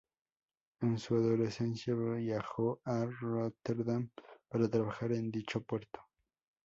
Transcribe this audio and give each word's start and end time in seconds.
En 0.81 0.97
su 0.97 1.13
adolescencia 1.15 1.93
viajó 1.93 2.81
a 2.85 3.05
Rotterdam 3.05 4.09
para 4.49 4.67
trabajar 4.67 5.11
en 5.11 5.29
dicho 5.29 5.61
puerto. 5.61 5.99